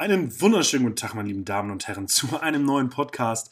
Einen 0.00 0.40
wunderschönen 0.40 0.84
guten 0.84 0.96
Tag, 0.96 1.12
meine 1.12 1.28
lieben 1.28 1.44
Damen 1.44 1.70
und 1.70 1.86
Herren, 1.86 2.08
zu 2.08 2.40
einem 2.40 2.64
neuen 2.64 2.88
Podcast. 2.88 3.50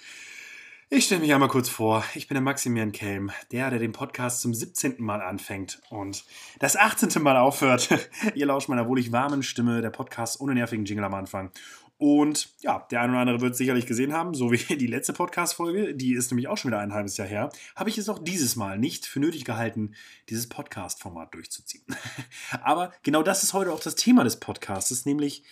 Ich 0.89 1.05
stelle 1.05 1.21
mich 1.21 1.35
einmal 1.35 1.51
kurz 1.51 1.69
vor. 1.69 2.03
Ich 2.15 2.27
bin 2.27 2.37
der 2.37 2.43
Maximilian 2.43 2.93
Kelm, 2.93 3.31
der, 3.53 3.69
der 3.69 3.79
den 3.79 3.93
Podcast 3.93 4.41
zum 4.41 4.55
17. 4.55 4.95
Mal 4.97 5.21
anfängt 5.21 5.83
und 5.91 6.25
das 6.59 6.75
18. 6.75 7.23
Mal 7.23 7.37
aufhört. 7.37 7.91
Ihr 8.35 8.47
lauscht 8.47 8.71
meiner 8.71 8.89
wohlig 8.89 9.13
warmen 9.13 9.43
Stimme, 9.43 9.83
der 9.83 9.91
Podcast 9.91 10.41
ohne 10.41 10.55
nervigen 10.55 10.87
Jingle 10.87 11.05
am 11.05 11.13
Anfang. 11.13 11.51
Und 11.99 12.49
ja, 12.61 12.87
der 12.91 13.03
eine 13.03 13.13
oder 13.13 13.21
andere 13.21 13.41
wird 13.43 13.53
es 13.53 13.59
sicherlich 13.59 13.85
gesehen 13.85 14.15
haben, 14.15 14.33
so 14.33 14.51
wie 14.51 14.77
die 14.79 14.87
letzte 14.87 15.13
Podcast-Folge, 15.13 15.95
die 15.95 16.15
ist 16.15 16.31
nämlich 16.31 16.49
auch 16.49 16.57
schon 16.57 16.71
wieder 16.71 16.81
ein 16.81 16.95
halbes 16.95 17.19
Jahr 17.19 17.29
her, 17.29 17.51
habe 17.77 17.91
ich 17.91 17.99
es 17.99 18.09
auch 18.09 18.21
dieses 18.21 18.57
Mal 18.57 18.79
nicht 18.79 19.05
für 19.05 19.21
nötig 19.21 19.45
gehalten, 19.45 19.95
dieses 20.31 20.49
Podcast-Format 20.49 21.35
durchzuziehen. 21.35 21.85
Aber 22.63 22.91
genau 23.03 23.23
das 23.23 23.43
ist 23.43 23.53
heute 23.53 23.71
auch 23.71 23.81
das 23.81 23.97
Thema 23.97 24.25
des 24.25 24.41
Podcasts, 24.41 25.05
nämlich 25.05 25.45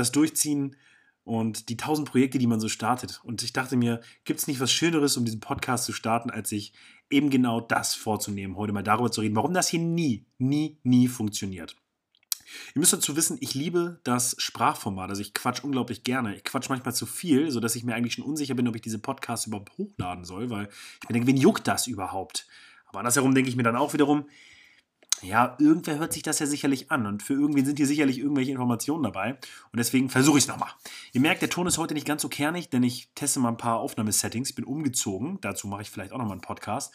das 0.00 0.12
Durchziehen 0.12 0.76
und 1.24 1.68
die 1.68 1.76
tausend 1.76 2.08
Projekte, 2.08 2.38
die 2.38 2.46
man 2.46 2.60
so 2.60 2.68
startet. 2.68 3.20
Und 3.22 3.42
ich 3.42 3.52
dachte 3.52 3.76
mir, 3.76 4.00
gibt 4.24 4.40
es 4.40 4.46
nicht 4.46 4.60
was 4.60 4.72
Schöneres, 4.72 5.16
um 5.16 5.24
diesen 5.24 5.40
Podcast 5.40 5.84
zu 5.84 5.92
starten, 5.92 6.30
als 6.30 6.48
sich 6.48 6.72
eben 7.10 7.30
genau 7.30 7.60
das 7.60 7.94
vorzunehmen, 7.94 8.56
heute 8.56 8.72
mal 8.72 8.82
darüber 8.82 9.10
zu 9.10 9.20
reden, 9.20 9.36
warum 9.36 9.54
das 9.54 9.68
hier 9.68 9.80
nie, 9.80 10.26
nie, 10.38 10.78
nie 10.82 11.08
funktioniert. 11.08 11.76
Ihr 12.74 12.80
müsst 12.80 12.92
dazu 12.92 13.16
wissen, 13.16 13.38
ich 13.40 13.54
liebe 13.54 14.00
das 14.02 14.34
Sprachformat. 14.38 15.10
Also 15.10 15.22
ich 15.22 15.34
quatsch 15.34 15.62
unglaublich 15.62 16.02
gerne. 16.02 16.34
Ich 16.34 16.44
quatsch 16.44 16.68
manchmal 16.68 16.94
zu 16.94 17.06
viel, 17.06 17.50
sodass 17.50 17.76
ich 17.76 17.84
mir 17.84 17.94
eigentlich 17.94 18.14
schon 18.14 18.24
unsicher 18.24 18.54
bin, 18.54 18.66
ob 18.66 18.74
ich 18.74 18.82
diese 18.82 18.98
Podcasts 18.98 19.46
überhaupt 19.46 19.76
hochladen 19.78 20.24
soll, 20.24 20.50
weil 20.50 20.68
ich 21.02 21.08
mir 21.08 21.12
denke, 21.12 21.28
wen 21.28 21.36
juckt 21.36 21.68
das 21.68 21.86
überhaupt? 21.86 22.46
Aber 22.86 23.00
andersherum 23.00 23.34
denke 23.34 23.50
ich 23.50 23.56
mir 23.56 23.62
dann 23.62 23.76
auch 23.76 23.92
wiederum, 23.92 24.24
ja, 25.22 25.56
irgendwer 25.58 25.98
hört 25.98 26.12
sich 26.12 26.22
das 26.22 26.38
ja 26.38 26.46
sicherlich 26.46 26.90
an 26.90 27.06
und 27.06 27.22
für 27.22 27.34
irgendwen 27.34 27.64
sind 27.64 27.76
hier 27.76 27.86
sicherlich 27.86 28.18
irgendwelche 28.18 28.52
Informationen 28.52 29.02
dabei 29.02 29.32
und 29.72 29.76
deswegen 29.78 30.08
versuche 30.08 30.38
ich 30.38 30.44
es 30.44 30.48
nochmal. 30.48 30.70
Ihr 31.12 31.20
merkt, 31.20 31.42
der 31.42 31.50
Ton 31.50 31.66
ist 31.66 31.78
heute 31.78 31.94
nicht 31.94 32.06
ganz 32.06 32.22
so 32.22 32.28
kernig, 32.28 32.70
denn 32.70 32.82
ich 32.82 33.10
teste 33.14 33.40
mal 33.40 33.48
ein 33.48 33.56
paar 33.56 33.80
Aufnahmesettings. 33.80 34.50
Ich 34.50 34.54
bin 34.54 34.64
umgezogen, 34.64 35.38
dazu 35.40 35.66
mache 35.66 35.82
ich 35.82 35.90
vielleicht 35.90 36.12
auch 36.12 36.18
nochmal 36.18 36.32
einen 36.32 36.40
Podcast 36.40 36.94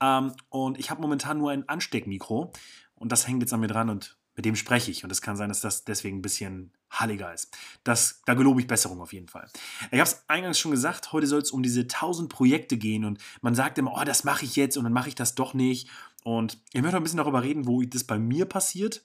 ähm, 0.00 0.32
und 0.48 0.78
ich 0.78 0.90
habe 0.90 1.00
momentan 1.00 1.38
nur 1.38 1.50
ein 1.50 1.68
Ansteckmikro 1.68 2.52
und 2.94 3.12
das 3.12 3.26
hängt 3.26 3.42
jetzt 3.42 3.52
an 3.52 3.60
mir 3.60 3.68
dran 3.68 3.90
und 3.90 4.16
mit 4.36 4.44
dem 4.44 4.54
spreche 4.54 4.90
ich. 4.90 5.02
Und 5.02 5.10
es 5.10 5.22
kann 5.22 5.36
sein, 5.36 5.48
dass 5.48 5.60
das 5.60 5.84
deswegen 5.84 6.18
ein 6.18 6.22
bisschen 6.22 6.72
halliger 6.90 7.32
ist. 7.32 7.56
Das, 7.82 8.20
da 8.26 8.34
gelobe 8.34 8.60
ich 8.60 8.66
Besserung 8.66 9.00
auf 9.00 9.12
jeden 9.12 9.28
Fall. 9.28 9.48
Ich 9.90 9.98
habe 9.98 10.08
es 10.08 10.24
eingangs 10.28 10.58
schon 10.58 10.70
gesagt, 10.70 11.12
heute 11.12 11.26
soll 11.26 11.40
es 11.40 11.50
um 11.50 11.62
diese 11.62 11.80
1000 11.80 12.28
Projekte 12.28 12.76
gehen 12.76 13.04
und 13.04 13.18
man 13.40 13.54
sagt 13.54 13.78
immer, 13.78 13.94
oh, 13.96 14.04
das 14.04 14.24
mache 14.24 14.44
ich 14.44 14.54
jetzt 14.54 14.76
und 14.76 14.84
dann 14.84 14.92
mache 14.92 15.08
ich 15.08 15.14
das 15.14 15.34
doch 15.34 15.54
nicht. 15.54 15.88
Und 16.26 16.58
ich 16.72 16.82
möchte 16.82 16.96
ein 16.96 17.04
bisschen 17.04 17.18
darüber 17.18 17.44
reden, 17.44 17.68
wo 17.68 17.80
das 17.82 18.02
bei 18.02 18.18
mir 18.18 18.46
passiert, 18.46 19.04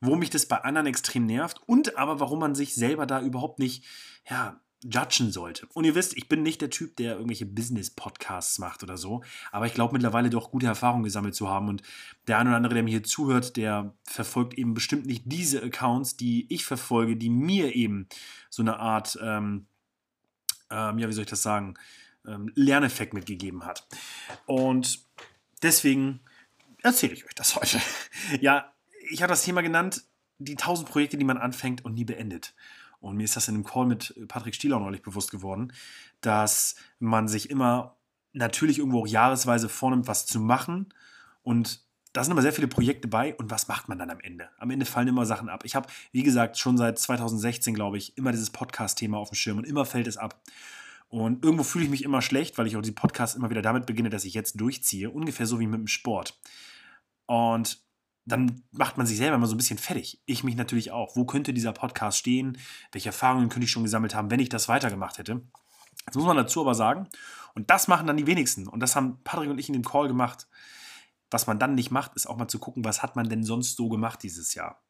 wo 0.00 0.16
mich 0.16 0.30
das 0.30 0.46
bei 0.46 0.56
anderen 0.64 0.86
extrem 0.86 1.26
nervt 1.26 1.60
und 1.66 1.98
aber 1.98 2.18
warum 2.18 2.38
man 2.38 2.54
sich 2.54 2.74
selber 2.74 3.04
da 3.04 3.20
überhaupt 3.20 3.58
nicht, 3.58 3.84
ja, 4.26 4.58
judgen 4.82 5.30
sollte. 5.30 5.66
Und 5.74 5.84
ihr 5.84 5.94
wisst, 5.94 6.16
ich 6.16 6.30
bin 6.30 6.42
nicht 6.42 6.62
der 6.62 6.70
Typ, 6.70 6.96
der 6.96 7.16
irgendwelche 7.16 7.44
Business-Podcasts 7.44 8.58
macht 8.58 8.82
oder 8.82 8.96
so, 8.96 9.22
aber 9.50 9.66
ich 9.66 9.74
glaube 9.74 9.92
mittlerweile 9.92 10.30
doch 10.30 10.50
gute 10.50 10.64
Erfahrungen 10.64 11.04
gesammelt 11.04 11.34
zu 11.34 11.46
haben 11.46 11.68
und 11.68 11.82
der 12.26 12.38
eine 12.38 12.48
oder 12.48 12.56
andere, 12.56 12.72
der 12.72 12.84
mir 12.84 12.90
hier 12.90 13.02
zuhört, 13.02 13.58
der 13.58 13.92
verfolgt 14.04 14.54
eben 14.54 14.72
bestimmt 14.72 15.04
nicht 15.04 15.24
diese 15.26 15.62
Accounts, 15.62 16.16
die 16.16 16.46
ich 16.48 16.64
verfolge, 16.64 17.18
die 17.18 17.28
mir 17.28 17.76
eben 17.76 18.08
so 18.48 18.62
eine 18.62 18.78
Art, 18.78 19.18
ähm, 19.22 19.66
ähm, 20.70 20.98
ja, 20.98 21.06
wie 21.06 21.12
soll 21.12 21.24
ich 21.24 21.30
das 21.30 21.42
sagen, 21.42 21.74
ähm, 22.26 22.50
Lerneffekt 22.54 23.12
mitgegeben 23.12 23.66
hat. 23.66 23.86
Und 24.46 25.04
deswegen 25.62 26.20
erzähle 26.82 27.14
ich 27.14 27.24
euch 27.24 27.34
das 27.34 27.56
heute. 27.56 27.80
ja, 28.40 28.72
ich 29.10 29.22
habe 29.22 29.30
das 29.30 29.42
Thema 29.42 29.62
genannt, 29.62 30.04
die 30.38 30.56
tausend 30.56 30.88
Projekte, 30.88 31.16
die 31.16 31.24
man 31.24 31.38
anfängt 31.38 31.84
und 31.84 31.94
nie 31.94 32.04
beendet. 32.04 32.54
Und 33.00 33.16
mir 33.16 33.24
ist 33.24 33.36
das 33.36 33.48
in 33.48 33.56
einem 33.56 33.64
Call 33.64 33.86
mit 33.86 34.14
Patrick 34.28 34.54
Stieler 34.54 34.78
neulich 34.78 35.02
bewusst 35.02 35.30
geworden, 35.30 35.72
dass 36.20 36.76
man 37.00 37.26
sich 37.26 37.50
immer 37.50 37.96
natürlich 38.32 38.78
irgendwo 38.78 39.00
auch 39.00 39.06
jahresweise 39.06 39.68
vornimmt, 39.68 40.06
was 40.06 40.24
zu 40.26 40.40
machen. 40.40 40.94
Und 41.42 41.80
da 42.12 42.22
sind 42.22 42.32
aber 42.32 42.42
sehr 42.42 42.52
viele 42.52 42.68
Projekte 42.68 43.08
bei. 43.08 43.34
Und 43.34 43.50
was 43.50 43.68
macht 43.68 43.88
man 43.88 43.98
dann 43.98 44.10
am 44.10 44.20
Ende? 44.20 44.50
Am 44.58 44.70
Ende 44.70 44.86
fallen 44.86 45.08
immer 45.08 45.26
Sachen 45.26 45.48
ab. 45.48 45.64
Ich 45.64 45.74
habe, 45.74 45.88
wie 46.12 46.22
gesagt, 46.22 46.58
schon 46.58 46.76
seit 46.76 46.98
2016, 46.98 47.74
glaube 47.74 47.98
ich, 47.98 48.16
immer 48.16 48.30
dieses 48.30 48.50
Podcast-Thema 48.50 49.18
auf 49.18 49.30
dem 49.30 49.34
Schirm 49.34 49.58
und 49.58 49.66
immer 49.66 49.84
fällt 49.84 50.06
es 50.06 50.16
ab. 50.16 50.40
Und 51.08 51.44
irgendwo 51.44 51.64
fühle 51.64 51.84
ich 51.84 51.90
mich 51.90 52.04
immer 52.04 52.22
schlecht, 52.22 52.56
weil 52.56 52.66
ich 52.66 52.76
auch 52.76 52.82
diesen 52.82 52.94
Podcast 52.94 53.36
immer 53.36 53.50
wieder 53.50 53.62
damit 53.62 53.84
beginne, 53.84 54.10
dass 54.10 54.24
ich 54.24 54.32
jetzt 54.32 54.60
durchziehe. 54.60 55.10
Ungefähr 55.10 55.46
so 55.46 55.60
wie 55.60 55.66
mit 55.66 55.80
dem 55.80 55.86
Sport. 55.88 56.38
Und 57.32 57.82
dann 58.26 58.62
macht 58.72 58.98
man 58.98 59.06
sich 59.06 59.16
selber 59.16 59.38
mal 59.38 59.46
so 59.46 59.54
ein 59.54 59.56
bisschen 59.56 59.78
fertig. 59.78 60.20
Ich 60.26 60.44
mich 60.44 60.54
natürlich 60.54 60.90
auch. 60.90 61.16
Wo 61.16 61.24
könnte 61.24 61.54
dieser 61.54 61.72
Podcast 61.72 62.18
stehen? 62.18 62.58
Welche 62.92 63.08
Erfahrungen 63.08 63.48
könnte 63.48 63.64
ich 63.64 63.70
schon 63.70 63.84
gesammelt 63.84 64.14
haben, 64.14 64.30
wenn 64.30 64.38
ich 64.38 64.50
das 64.50 64.68
weitergemacht 64.68 65.16
hätte? 65.16 65.40
Das 66.04 66.14
muss 66.14 66.26
man 66.26 66.36
dazu 66.36 66.60
aber 66.60 66.74
sagen. 66.74 67.08
Und 67.54 67.70
das 67.70 67.88
machen 67.88 68.06
dann 68.06 68.18
die 68.18 68.26
wenigsten. 68.26 68.68
Und 68.68 68.80
das 68.80 68.96
haben 68.96 69.18
Patrick 69.24 69.48
und 69.48 69.58
ich 69.58 69.70
in 69.70 69.72
dem 69.72 69.82
Call 69.82 70.08
gemacht. 70.08 70.46
Was 71.32 71.46
man 71.46 71.58
dann 71.58 71.74
nicht 71.74 71.90
macht, 71.90 72.14
ist 72.14 72.26
auch 72.26 72.36
mal 72.36 72.48
zu 72.48 72.58
gucken, 72.58 72.84
was 72.84 73.02
hat 73.02 73.16
man 73.16 73.28
denn 73.28 73.42
sonst 73.42 73.76
so 73.76 73.88
gemacht 73.88 74.22
dieses 74.22 74.54
Jahr. 74.54 74.80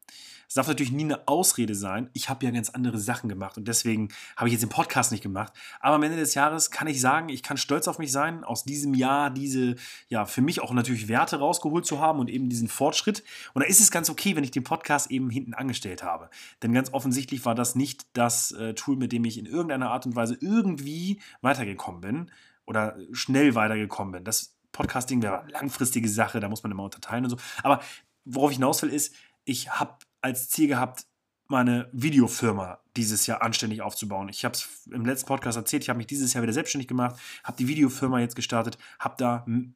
Es 0.47 0.55
darf 0.55 0.67
natürlich 0.67 0.91
nie 0.91 1.05
eine 1.05 1.27
Ausrede 1.27 1.73
sein. 1.73 2.09
Ich 2.13 2.29
habe 2.29 2.45
ja 2.45 2.51
ganz 2.51 2.69
andere 2.69 2.99
Sachen 2.99 3.27
gemacht 3.27 3.57
und 3.57 3.67
deswegen 3.67 4.09
habe 4.37 4.49
ich 4.49 4.53
jetzt 4.53 4.61
den 4.61 4.69
Podcast 4.69 5.11
nicht 5.11 5.23
gemacht. 5.23 5.53
Aber 5.79 5.95
am 5.95 6.03
Ende 6.03 6.17
des 6.17 6.35
Jahres 6.35 6.69
kann 6.69 6.85
ich 6.85 7.01
sagen, 7.01 7.29
ich 7.29 7.41
kann 7.41 7.57
stolz 7.57 7.87
auf 7.87 7.97
mich 7.97 8.11
sein, 8.11 8.43
aus 8.43 8.63
diesem 8.63 8.93
Jahr 8.93 9.31
diese, 9.31 9.75
ja, 10.09 10.25
für 10.25 10.41
mich 10.41 10.61
auch 10.61 10.71
natürlich 10.73 11.07
Werte 11.07 11.37
rausgeholt 11.39 11.85
zu 11.85 11.99
haben 11.99 12.19
und 12.19 12.29
eben 12.29 12.49
diesen 12.49 12.67
Fortschritt. 12.67 13.23
Und 13.53 13.63
da 13.63 13.67
ist 13.67 13.79
es 13.79 13.89
ganz 13.89 14.09
okay, 14.11 14.35
wenn 14.35 14.43
ich 14.43 14.51
den 14.51 14.63
Podcast 14.63 15.09
eben 15.09 15.29
hinten 15.29 15.53
angestellt 15.53 16.03
habe. 16.03 16.29
Denn 16.61 16.73
ganz 16.73 16.93
offensichtlich 16.93 17.45
war 17.45 17.55
das 17.55 17.73
nicht 17.73 18.05
das 18.13 18.51
äh, 18.51 18.75
Tool, 18.75 18.97
mit 18.97 19.11
dem 19.11 19.25
ich 19.25 19.39
in 19.39 19.45
irgendeiner 19.45 19.89
Art 19.89 20.05
und 20.05 20.15
Weise 20.15 20.37
irgendwie 20.39 21.19
weitergekommen 21.41 22.01
bin 22.01 22.31
oder 22.65 22.97
schnell 23.11 23.55
weitergekommen 23.55 24.11
bin. 24.11 24.23
Das 24.23 24.53
Podcasting 24.73 25.21
wäre 25.21 25.41
eine 25.41 25.51
langfristige 25.51 26.09
Sache, 26.09 26.41
da 26.41 26.49
muss 26.49 26.63
man 26.63 26.71
immer 26.73 26.83
unterteilen 26.83 27.23
und 27.23 27.29
so. 27.29 27.37
Aber 27.63 27.81
worauf 28.25 28.51
ich 28.51 28.57
hinaus 28.57 28.81
will, 28.81 28.89
ist, 28.89 29.15
ich 29.45 29.71
habe 29.71 29.95
als 30.21 30.49
Ziel 30.49 30.67
gehabt, 30.67 31.05
meine 31.47 31.89
Videofirma 31.93 32.79
dieses 32.95 33.27
Jahr 33.27 33.41
anständig 33.41 33.81
aufzubauen. 33.81 34.29
Ich 34.29 34.43
habe 34.43 34.55
es 34.55 34.87
im 34.91 35.05
letzten 35.05 35.27
Podcast 35.27 35.57
erzählt, 35.57 35.83
ich 35.83 35.89
habe 35.89 35.97
mich 35.97 36.07
dieses 36.07 36.33
Jahr 36.33 36.41
wieder 36.41 36.53
selbstständig 36.53 36.87
gemacht, 36.87 37.15
habe 37.43 37.57
die 37.57 37.67
Videofirma 37.67 38.19
jetzt 38.19 38.35
gestartet, 38.35 38.77
habe 38.99 39.15
da 39.17 39.43
einen 39.43 39.75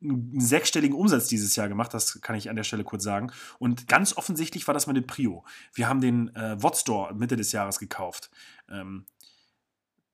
sechsstelligen 0.00 0.96
Umsatz 0.96 1.28
dieses 1.28 1.54
Jahr 1.56 1.68
gemacht, 1.68 1.94
das 1.94 2.20
kann 2.20 2.36
ich 2.36 2.50
an 2.50 2.56
der 2.56 2.64
Stelle 2.64 2.84
kurz 2.84 3.04
sagen. 3.04 3.32
Und 3.58 3.88
ganz 3.88 4.16
offensichtlich 4.16 4.66
war 4.66 4.74
das 4.74 4.86
meine 4.86 5.02
Prio. 5.02 5.44
Wir 5.72 5.88
haben 5.88 6.00
den 6.00 6.34
äh, 6.34 6.60
Wotstore 6.62 7.14
Mitte 7.14 7.36
des 7.36 7.52
Jahres 7.52 7.78
gekauft. 7.78 8.30
Ähm, 8.68 9.06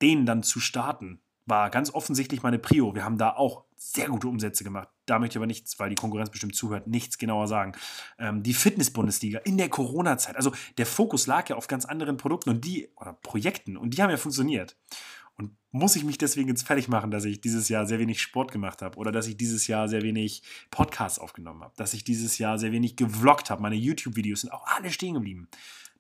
den 0.03 0.27
dann 0.27 0.43
zu 0.43 0.61
starten, 0.61 1.21
war 1.47 1.71
ganz 1.71 1.93
offensichtlich 1.93 2.43
meine 2.43 2.59
Prio. 2.59 2.95
Wir 2.95 3.05
haben 3.05 3.19
da 3.19 3.31
auch 3.31 3.65
sehr 3.79 4.09
gute 4.09 4.29
Umsätze 4.29 4.65
gemacht. 4.65 4.89
Da 5.07 5.19
möchte 5.19 5.35
ich 5.35 5.37
aber 5.39 5.47
nichts, 5.47 5.79
weil 5.79 5.89
die 5.89 5.95
Konkurrenz 5.95 6.31
bestimmt 6.31 6.55
zuhört, 6.55 6.87
nichts 6.87 7.17
genauer 7.19 7.49
sagen. 7.49 7.73
Ähm, 8.19 8.43
die 8.43 8.55
Fitness-Bundesliga 8.55 9.39
in 9.41 9.57
der 9.57 9.69
Corona-Zeit. 9.69 10.37
Also 10.37 10.53
der 10.77 10.87
Fokus 10.87 11.27
lag 11.27 11.49
ja 11.49 11.57
auf 11.57 11.69
ganz 11.69 11.85
anderen 11.85 12.17
Produkten 12.17 12.51
und 12.51 12.65
die, 12.65 12.91
oder 12.97 13.13
Projekten, 13.13 13.77
und 13.77 13.91
die 13.91 14.03
haben 14.03 14.11
ja 14.11 14.17
funktioniert. 14.17 14.77
Und 15.37 15.57
muss 15.71 15.95
ich 15.95 16.03
mich 16.03 16.19
deswegen 16.19 16.49
jetzt 16.49 16.67
fertig 16.67 16.89
machen, 16.89 17.13
dass 17.13 17.25
ich 17.25 17.41
dieses 17.41 17.69
Jahr 17.69 17.87
sehr 17.87 18.01
wenig 18.01 18.21
Sport 18.21 18.51
gemacht 18.51 18.83
habe 18.83 18.99
oder 18.99 19.13
dass 19.13 19.29
ich 19.29 19.37
dieses 19.37 19.69
Jahr 19.69 19.89
sehr 19.89 20.03
wenig 20.03 20.43
Podcasts 20.71 21.21
aufgenommen 21.21 21.63
habe, 21.63 21.75
dass 21.77 21.95
ich 21.95 22.03
dieses 22.03 22.39
Jahr 22.39 22.59
sehr 22.59 22.73
wenig 22.73 22.97
gevloggt 22.97 23.49
habe. 23.49 23.63
Meine 23.63 23.77
YouTube-Videos 23.77 24.41
sind 24.41 24.51
auch 24.51 24.67
alle 24.67 24.91
stehen 24.91 25.15
geblieben. 25.15 25.49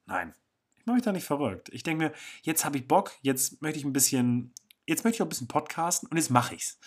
Nein, 0.07 0.35
ich 0.77 0.87
mache 0.87 0.97
mich 0.97 1.05
da 1.05 1.13
nicht 1.13 1.27
verrückt. 1.27 1.69
Ich 1.73 1.85
denke 1.85 2.07
mir, 2.07 2.13
jetzt 2.43 2.65
habe 2.65 2.79
ich 2.79 2.89
Bock, 2.89 3.13
jetzt 3.23 3.63
möchte 3.63 3.79
ich 3.79 3.85
ein 3.85 3.93
bisschen 3.93 4.53
jetzt 4.89 5.05
möchte 5.05 5.17
ich 5.17 5.23
auch 5.23 5.27
ein 5.27 5.29
bisschen 5.29 5.49
podcasten 5.49 6.09
und 6.09 6.17
jetzt 6.17 6.31
mache 6.31 6.55
ich 6.55 6.63
es. 6.63 6.79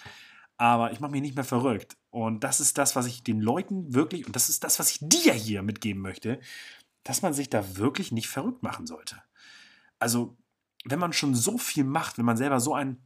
Aber 0.61 0.91
ich 0.91 0.99
mache 0.99 1.09
mich 1.09 1.23
nicht 1.23 1.33
mehr 1.33 1.43
verrückt. 1.43 1.97
Und 2.11 2.43
das 2.43 2.59
ist 2.59 2.77
das, 2.77 2.95
was 2.95 3.07
ich 3.07 3.23
den 3.23 3.41
Leuten 3.41 3.95
wirklich, 3.95 4.27
und 4.27 4.35
das 4.35 4.47
ist 4.47 4.63
das, 4.63 4.77
was 4.77 4.91
ich 4.91 4.99
dir 5.01 5.33
hier 5.33 5.63
mitgeben 5.63 6.03
möchte, 6.03 6.39
dass 7.03 7.23
man 7.23 7.33
sich 7.33 7.49
da 7.49 7.77
wirklich 7.77 8.11
nicht 8.11 8.27
verrückt 8.27 8.61
machen 8.61 8.85
sollte. 8.85 9.23
Also, 9.97 10.37
wenn 10.85 10.99
man 10.99 11.13
schon 11.13 11.33
so 11.33 11.57
viel 11.57 11.83
macht, 11.83 12.19
wenn 12.19 12.25
man 12.25 12.37
selber 12.37 12.59
so 12.59 12.75
einen, 12.75 13.01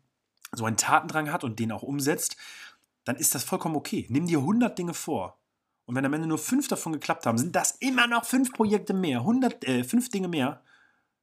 so 0.52 0.66
einen 0.66 0.76
Tatendrang 0.76 1.32
hat 1.32 1.46
und 1.46 1.58
den 1.58 1.72
auch 1.72 1.84
umsetzt, 1.84 2.36
dann 3.06 3.16
ist 3.16 3.34
das 3.34 3.46
vollkommen 3.46 3.78
okay. 3.78 4.06
Nimm 4.10 4.28
dir 4.28 4.40
100 4.40 4.78
Dinge 4.78 4.94
vor. 4.94 5.40
Und 5.86 5.96
wenn 5.96 6.04
am 6.04 6.12
Ende 6.12 6.28
nur 6.28 6.40
fünf 6.40 6.68
davon 6.68 6.92
geklappt 6.92 7.26
haben, 7.26 7.38
sind 7.38 7.56
das 7.56 7.72
immer 7.80 8.06
noch 8.06 8.26
fünf 8.26 8.52
Projekte 8.52 8.94
mehr, 8.94 9.20
100, 9.20 9.64
äh, 9.64 9.86
fünf 9.86 10.10
Dinge 10.10 10.28
mehr 10.28 10.62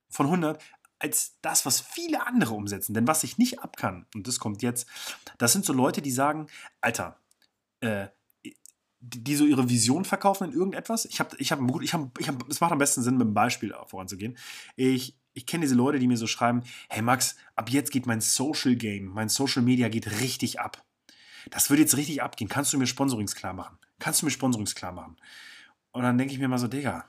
von 0.08 0.24
100, 0.24 0.62
als 1.02 1.38
das, 1.42 1.66
was 1.66 1.80
viele 1.80 2.26
andere 2.26 2.54
umsetzen. 2.54 2.94
Denn 2.94 3.06
was 3.06 3.24
ich 3.24 3.36
nicht 3.36 3.60
ab 3.60 3.76
kann, 3.76 4.06
und 4.14 4.28
das 4.28 4.38
kommt 4.38 4.62
jetzt, 4.62 4.86
das 5.38 5.52
sind 5.52 5.64
so 5.64 5.72
Leute, 5.72 6.00
die 6.00 6.12
sagen, 6.12 6.46
Alter, 6.80 7.18
äh, 7.80 8.06
die 9.00 9.34
so 9.34 9.44
ihre 9.44 9.68
Vision 9.68 10.04
verkaufen 10.04 10.48
in 10.48 10.56
irgendetwas. 10.56 11.06
Ich 11.06 11.18
habe, 11.18 11.36
ich 11.38 11.50
habe, 11.50 11.66
ich 11.82 11.92
habe, 11.92 12.10
ich 12.18 12.28
habe, 12.28 12.44
es 12.48 12.60
macht 12.60 12.70
am 12.70 12.78
besten 12.78 13.02
Sinn, 13.02 13.14
mit 13.16 13.26
einem 13.26 13.34
Beispiel 13.34 13.74
voranzugehen. 13.86 14.38
Ich, 14.76 15.16
ich 15.34 15.44
kenne 15.44 15.62
diese 15.62 15.74
Leute, 15.74 15.98
die 15.98 16.06
mir 16.06 16.16
so 16.16 16.28
schreiben, 16.28 16.62
hey 16.88 17.02
Max, 17.02 17.34
ab 17.56 17.68
jetzt 17.68 17.90
geht 17.90 18.06
mein 18.06 18.20
Social 18.20 18.76
Game, 18.76 19.06
mein 19.06 19.28
Social 19.28 19.62
Media 19.62 19.88
geht 19.88 20.20
richtig 20.20 20.60
ab. 20.60 20.84
Das 21.50 21.68
würde 21.68 21.82
jetzt 21.82 21.96
richtig 21.96 22.22
abgehen. 22.22 22.48
Kannst 22.48 22.72
du 22.72 22.78
mir 22.78 22.86
Sponsorings 22.86 23.34
klar 23.34 23.54
machen? 23.54 23.76
Kannst 23.98 24.22
du 24.22 24.26
mir 24.26 24.30
Sponsorings 24.30 24.76
klar 24.76 24.92
machen? 24.92 25.16
Und 25.90 26.04
dann 26.04 26.16
denke 26.16 26.32
ich 26.32 26.38
mir 26.38 26.46
mal 26.46 26.58
so, 26.58 26.68
Digga, 26.68 27.06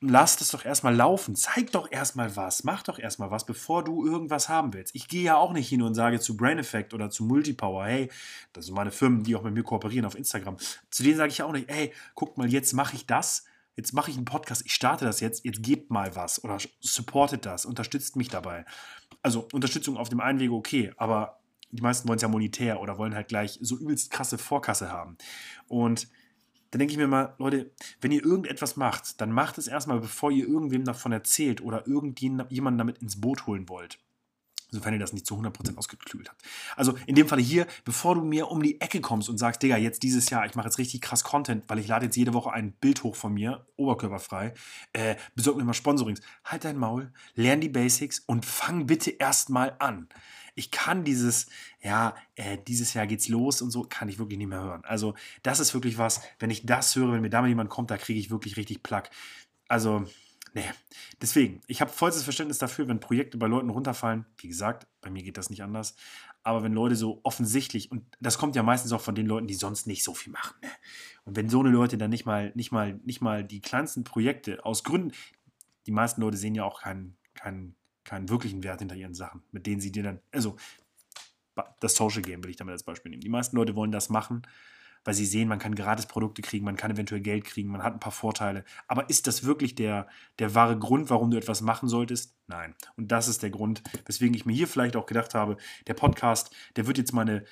lass 0.00 0.40
es 0.40 0.48
doch 0.48 0.64
erstmal 0.64 0.94
laufen. 0.94 1.36
Zeig 1.36 1.72
doch 1.72 1.90
erstmal 1.90 2.36
was. 2.36 2.64
Mach 2.64 2.82
doch 2.82 2.98
erstmal 2.98 3.30
was, 3.30 3.46
bevor 3.46 3.84
du 3.84 4.06
irgendwas 4.06 4.48
haben 4.48 4.72
willst. 4.72 4.94
Ich 4.94 5.08
gehe 5.08 5.22
ja 5.22 5.36
auch 5.36 5.52
nicht 5.52 5.68
hin 5.68 5.82
und 5.82 5.94
sage 5.94 6.20
zu 6.20 6.36
Brain 6.36 6.58
Effect 6.58 6.94
oder 6.94 7.10
zu 7.10 7.24
Multipower, 7.24 7.86
hey, 7.86 8.10
das 8.52 8.66
sind 8.66 8.74
meine 8.74 8.90
Firmen, 8.90 9.24
die 9.24 9.36
auch 9.36 9.42
mit 9.42 9.54
mir 9.54 9.62
kooperieren 9.62 10.06
auf 10.06 10.16
Instagram. 10.16 10.56
Zu 10.90 11.02
denen 11.02 11.16
sage 11.16 11.30
ich 11.30 11.42
auch 11.42 11.52
nicht, 11.52 11.70
hey, 11.70 11.92
guck 12.14 12.38
mal, 12.38 12.50
jetzt 12.50 12.72
mache 12.72 12.96
ich 12.96 13.06
das. 13.06 13.44
Jetzt 13.76 13.92
mache 13.92 14.10
ich 14.10 14.16
einen 14.16 14.24
Podcast, 14.24 14.62
ich 14.64 14.72
starte 14.72 15.04
das 15.04 15.18
jetzt, 15.18 15.44
jetzt 15.44 15.60
gebt 15.60 15.90
mal 15.90 16.14
was 16.14 16.42
oder 16.44 16.58
supportet 16.80 17.44
das, 17.44 17.64
unterstützt 17.64 18.14
mich 18.14 18.28
dabei. 18.28 18.64
Also 19.20 19.48
Unterstützung 19.52 19.96
auf 19.96 20.08
dem 20.08 20.20
einen 20.20 20.38
Wege 20.38 20.52
okay, 20.52 20.92
aber 20.96 21.40
die 21.72 21.82
meisten 21.82 22.06
wollen 22.06 22.16
es 22.16 22.22
ja 22.22 22.28
monetär 22.28 22.80
oder 22.80 22.98
wollen 22.98 23.16
halt 23.16 23.26
gleich 23.26 23.58
so 23.60 23.76
übelst 23.76 24.12
krasse 24.12 24.38
Vorkasse 24.38 24.92
haben. 24.92 25.18
Und 25.66 26.08
dann 26.74 26.80
denke 26.80 26.90
ich 26.90 26.98
mir 26.98 27.06
mal, 27.06 27.36
Leute, 27.38 27.70
wenn 28.00 28.10
ihr 28.10 28.24
irgendetwas 28.24 28.74
macht, 28.76 29.20
dann 29.20 29.30
macht 29.30 29.58
es 29.58 29.68
erstmal, 29.68 30.00
bevor 30.00 30.32
ihr 30.32 30.48
irgendwem 30.48 30.84
davon 30.84 31.12
erzählt 31.12 31.60
oder 31.60 31.86
irgendjemanden 31.86 32.78
damit 32.78 32.98
ins 32.98 33.20
Boot 33.20 33.46
holen 33.46 33.68
wollt. 33.68 34.00
Sofern 34.74 34.94
ihr 34.94 35.00
das 35.00 35.12
nicht 35.12 35.26
zu 35.26 35.36
100% 35.36 35.76
ausgeklügelt 35.76 36.28
habt. 36.28 36.42
Also 36.76 36.94
in 37.06 37.14
dem 37.14 37.28
Falle 37.28 37.42
hier, 37.42 37.66
bevor 37.84 38.14
du 38.14 38.22
mir 38.22 38.48
um 38.48 38.62
die 38.62 38.80
Ecke 38.80 39.00
kommst 39.00 39.28
und 39.28 39.38
sagst, 39.38 39.62
Digga, 39.62 39.76
jetzt 39.76 40.02
dieses 40.02 40.30
Jahr, 40.30 40.44
ich 40.46 40.54
mache 40.54 40.66
jetzt 40.66 40.78
richtig 40.78 41.00
krass 41.00 41.24
Content, 41.24 41.64
weil 41.68 41.78
ich 41.78 41.88
lade 41.88 42.06
jetzt 42.06 42.16
jede 42.16 42.34
Woche 42.34 42.52
ein 42.52 42.72
Bild 42.72 43.02
hoch 43.02 43.16
von 43.16 43.32
mir, 43.34 43.66
oberkörperfrei, 43.76 44.54
äh, 44.92 45.16
besorg 45.34 45.56
mir 45.56 45.64
mal 45.64 45.74
Sponsorings. 45.74 46.20
Halt 46.44 46.64
dein 46.64 46.76
Maul, 46.76 47.12
lern 47.34 47.60
die 47.60 47.68
Basics 47.68 48.20
und 48.20 48.44
fang 48.44 48.86
bitte 48.86 49.10
erstmal 49.10 49.76
an 49.78 50.08
ich 50.54 50.70
kann 50.70 51.04
dieses, 51.04 51.46
ja, 51.82 52.14
äh, 52.36 52.58
dieses 52.66 52.94
Jahr 52.94 53.06
geht's 53.06 53.28
los 53.28 53.60
und 53.60 53.70
so, 53.70 53.82
kann 53.82 54.08
ich 54.08 54.18
wirklich 54.18 54.38
nicht 54.38 54.48
mehr 54.48 54.62
hören. 54.62 54.84
Also, 54.84 55.14
das 55.42 55.60
ist 55.60 55.74
wirklich 55.74 55.98
was, 55.98 56.22
wenn 56.38 56.50
ich 56.50 56.64
das 56.64 56.94
höre, 56.94 57.12
wenn 57.12 57.22
mir 57.22 57.30
damit 57.30 57.48
jemand 57.48 57.70
kommt, 57.70 57.90
da 57.90 57.96
kriege 57.96 58.20
ich 58.20 58.30
wirklich 58.30 58.56
richtig 58.56 58.82
Plack. 58.82 59.10
Also, 59.68 60.06
nee. 60.54 60.70
Deswegen, 61.20 61.60
ich 61.66 61.80
habe 61.80 61.90
vollstes 61.92 62.24
Verständnis 62.24 62.58
dafür, 62.58 62.88
wenn 62.88 63.00
Projekte 63.00 63.38
bei 63.38 63.46
Leuten 63.46 63.70
runterfallen. 63.70 64.26
Wie 64.38 64.48
gesagt, 64.48 64.86
bei 65.00 65.10
mir 65.10 65.22
geht 65.22 65.36
das 65.36 65.50
nicht 65.50 65.62
anders. 65.62 65.94
Aber 66.42 66.62
wenn 66.62 66.72
Leute 66.72 66.96
so 66.96 67.20
offensichtlich, 67.22 67.90
und 67.90 68.04
das 68.20 68.38
kommt 68.38 68.56
ja 68.56 68.62
meistens 68.62 68.92
auch 68.92 69.00
von 69.00 69.14
den 69.14 69.26
Leuten, 69.26 69.46
die 69.46 69.54
sonst 69.54 69.86
nicht 69.86 70.02
so 70.02 70.14
viel 70.14 70.32
machen. 70.32 70.56
Ne? 70.62 70.68
Und 71.24 71.36
wenn 71.36 71.48
so 71.48 71.60
eine 71.60 71.70
Leute 71.70 71.98
dann 71.98 72.10
nicht 72.10 72.26
mal, 72.26 72.52
nicht 72.54 72.72
mal, 72.72 73.00
nicht 73.04 73.20
mal 73.20 73.44
die 73.44 73.60
kleinsten 73.60 74.04
Projekte 74.04 74.64
aus 74.64 74.84
Gründen, 74.84 75.12
die 75.86 75.92
meisten 75.92 76.20
Leute 76.20 76.36
sehen 76.36 76.54
ja 76.54 76.64
auch 76.64 76.80
keinen, 76.82 77.16
keinen 77.34 77.76
keinen 78.04 78.28
wirklichen 78.28 78.62
Wert 78.62 78.80
hinter 78.80 78.94
ihren 78.94 79.14
Sachen, 79.14 79.42
mit 79.50 79.66
denen 79.66 79.80
sie 79.80 79.90
dir 79.90 80.02
dann, 80.02 80.20
also 80.30 80.56
das 81.80 81.94
Social 81.94 82.22
Game 82.22 82.42
will 82.42 82.50
ich 82.50 82.56
damit 82.56 82.72
als 82.72 82.82
Beispiel 82.82 83.10
nehmen. 83.10 83.22
Die 83.22 83.28
meisten 83.28 83.56
Leute 83.56 83.74
wollen 83.74 83.92
das 83.92 84.10
machen, 84.10 84.42
weil 85.04 85.14
sie 85.14 85.26
sehen, 85.26 85.48
man 85.48 85.58
kann 85.58 85.74
gratis 85.74 86.06
Produkte 86.06 86.42
kriegen, 86.42 86.64
man 86.64 86.76
kann 86.76 86.90
eventuell 86.90 87.20
Geld 87.20 87.44
kriegen, 87.44 87.70
man 87.70 87.82
hat 87.82 87.92
ein 87.92 88.00
paar 88.00 88.12
Vorteile. 88.12 88.64
Aber 88.88 89.08
ist 89.10 89.26
das 89.26 89.44
wirklich 89.44 89.74
der, 89.74 90.08
der 90.38 90.54
wahre 90.54 90.78
Grund, 90.78 91.10
warum 91.10 91.30
du 91.30 91.36
etwas 91.36 91.60
machen 91.60 91.88
solltest? 91.88 92.34
Nein. 92.46 92.74
Und 92.96 93.12
das 93.12 93.28
ist 93.28 93.42
der 93.42 93.50
Grund, 93.50 93.82
weswegen 94.06 94.34
ich 94.34 94.46
mir 94.46 94.54
hier 94.54 94.68
vielleicht 94.68 94.96
auch 94.96 95.06
gedacht 95.06 95.34
habe, 95.34 95.56
der 95.86 95.94
Podcast, 95.94 96.54
der 96.76 96.86
wird 96.86 96.98
jetzt 96.98 97.12
meine 97.12 97.44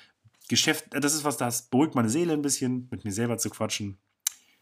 Geschäft, 0.49 0.87
das 0.91 1.13
ist 1.13 1.23
was, 1.23 1.37
das 1.37 1.69
beruhigt 1.69 1.95
meine 1.95 2.09
Seele 2.09 2.33
ein 2.33 2.41
bisschen, 2.41 2.87
mit 2.91 3.05
mir 3.05 3.13
selber 3.13 3.37
zu 3.37 3.49
quatschen. 3.49 3.97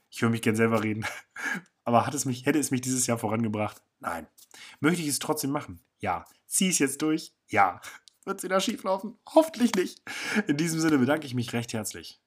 Ich 0.10 0.22
höre 0.22 0.30
mich 0.30 0.42
gern 0.42 0.56
selber 0.56 0.84
reden. 0.84 1.06
Aber 1.84 2.06
hat 2.06 2.14
es 2.14 2.26
mich, 2.26 2.46
hätte 2.46 2.60
es 2.60 2.70
mich 2.70 2.82
dieses 2.82 3.08
Jahr 3.08 3.18
vorangebracht? 3.18 3.82
Nein. 4.00 4.28
Möchte 4.80 5.02
ich 5.02 5.08
es 5.08 5.20
trotzdem 5.20 5.52
machen? 5.52 5.80
Ja. 6.00 6.26
Zieh 6.46 6.70
es 6.70 6.80
jetzt 6.80 7.02
durch? 7.02 7.34
Ja. 7.48 7.82
Wird 8.26 8.38
es 8.38 8.44
wieder 8.44 8.60
schief 8.60 8.84
laufen? 8.84 9.18
Hoffentlich 9.34 9.74
nicht. 9.74 10.02
In 10.48 10.58
diesem 10.58 10.80
Sinne 10.80 11.00
bedanke 11.00 11.26
ich 11.26 11.34
mich 11.34 11.54
recht 11.54 11.74
herzlich. 11.74 12.22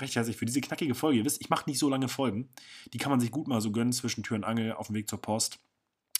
Recht 0.00 0.16
herzlich 0.16 0.36
für 0.36 0.46
diese 0.46 0.60
knackige 0.60 0.94
Folge. 0.94 1.18
Ihr 1.18 1.24
wisst, 1.24 1.40
ich 1.40 1.50
mache 1.50 1.68
nicht 1.68 1.78
so 1.78 1.88
lange 1.88 2.08
Folgen. 2.08 2.48
Die 2.92 2.98
kann 2.98 3.10
man 3.10 3.20
sich 3.20 3.30
gut 3.30 3.48
mal 3.48 3.60
so 3.60 3.70
gönnen 3.70 3.92
zwischen 3.92 4.22
Tür 4.22 4.36
und 4.36 4.44
Angel 4.44 4.72
auf 4.72 4.86
dem 4.86 4.96
Weg 4.96 5.08
zur 5.08 5.20
Post. 5.20 5.60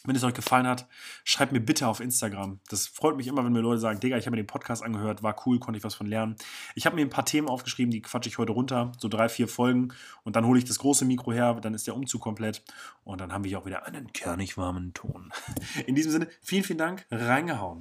Wenn 0.05 0.17
es 0.17 0.25
euch 0.25 0.33
gefallen 0.33 0.67
hat, 0.67 0.89
schreibt 1.25 1.53
mir 1.53 1.61
bitte 1.61 1.87
auf 1.87 2.01
Instagram. 2.01 2.59
Das 2.71 2.87
freut 2.87 3.19
mich 3.19 3.27
immer, 3.27 3.45
wenn 3.45 3.53
mir 3.53 3.61
Leute 3.61 3.81
sagen, 3.81 4.01
Digga, 4.01 4.17
ich 4.17 4.25
habe 4.25 4.35
mir 4.35 4.43
den 4.43 4.47
Podcast 4.47 4.83
angehört, 4.83 5.23
war 5.23 5.37
cool, 5.45 5.59
konnte 5.59 5.77
ich 5.77 5.85
was 5.85 5.95
von 5.95 6.07
lernen. 6.07 6.37
Ich 6.75 6.87
habe 6.87 6.97
mir 6.97 7.03
ein 7.03 7.11
paar 7.11 7.27
Themen 7.27 7.49
aufgeschrieben, 7.49 7.91
die 7.91 8.01
quatsche 8.01 8.31
ich 8.31 8.39
heute 8.39 8.53
runter, 8.53 8.93
so 8.99 9.09
drei, 9.09 9.29
vier 9.29 9.47
Folgen. 9.47 9.93
Und 10.25 10.37
dann 10.37 10.47
hole 10.47 10.59
ich 10.59 10.65
das 10.65 10.79
große 10.79 11.05
Mikro 11.05 11.33
her, 11.33 11.53
dann 11.61 11.75
ist 11.75 11.87
der 11.87 11.95
Umzug 11.95 12.23
komplett. 12.23 12.63
Und 13.05 13.21
dann 13.21 13.31
haben 13.31 13.45
wir 13.45 13.51
hier 13.51 13.59
auch 13.59 13.67
wieder 13.67 13.85
einen 13.85 14.11
kernig 14.15 14.57
warmen 14.57 14.95
Ton. 14.95 15.33
In 15.87 15.95
diesem 15.95 16.13
Sinne, 16.13 16.29
vielen, 16.41 16.65
vielen 16.65 16.79
Dank, 16.79 17.07
reingehauen. 17.11 17.79